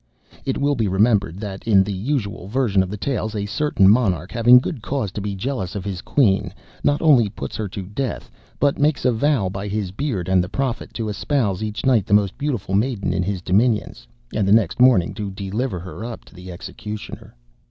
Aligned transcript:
It 0.45 0.57
will 0.57 0.73
be 0.73 0.87
remembered, 0.87 1.37
that, 1.41 1.67
in 1.67 1.83
the 1.83 1.93
usual 1.93 2.47
version 2.47 2.81
of 2.81 2.89
the 2.89 2.97
tales, 2.97 3.35
a 3.35 3.45
certain 3.45 3.87
monarch 3.87 4.31
having 4.31 4.57
good 4.57 4.81
cause 4.81 5.11
to 5.11 5.21
be 5.21 5.35
jealous 5.35 5.75
of 5.75 5.85
his 5.85 6.01
queen, 6.01 6.55
not 6.83 7.03
only 7.03 7.29
puts 7.29 7.55
her 7.57 7.67
to 7.67 7.83
death, 7.83 8.31
but 8.59 8.79
makes 8.79 9.05
a 9.05 9.11
vow, 9.11 9.47
by 9.47 9.67
his 9.67 9.91
beard 9.91 10.27
and 10.27 10.43
the 10.43 10.49
prophet, 10.49 10.91
to 10.95 11.07
espouse 11.07 11.61
each 11.61 11.85
night 11.85 12.07
the 12.07 12.15
most 12.15 12.35
beautiful 12.35 12.73
maiden 12.73 13.13
in 13.13 13.21
his 13.21 13.43
dominions, 13.43 14.07
and 14.33 14.47
the 14.47 14.51
next 14.51 14.79
morning 14.79 15.13
to 15.13 15.29
deliver 15.29 15.79
her 15.79 16.03
up 16.03 16.25
to 16.25 16.33
the 16.33 16.51
executioner. 16.51 17.35